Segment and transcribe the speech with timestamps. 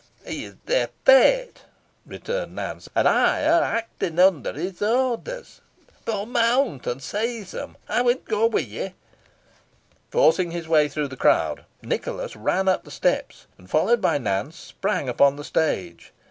[0.25, 1.61] "He is their fate,"
[2.07, 5.61] returned Nance, "an ey ha' acted under his orders.
[6.05, 7.77] Boh mount, an seize them.
[7.87, 8.93] Ey win ge wi' ye."
[10.09, 14.55] Forcing his way through the crowd, Nicholas ran up the steps, and, followed by Nance,
[14.57, 16.11] sprang upon the stage.